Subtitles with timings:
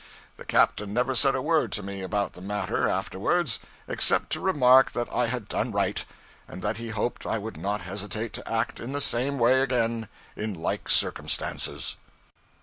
[0.37, 4.93] The captain never said a word to me about the matter afterwards, except to remark
[4.93, 6.03] that I had done right,
[6.47, 10.07] and that he hoped I would not hesitate to act in the same way again
[10.35, 11.97] in like circumstances.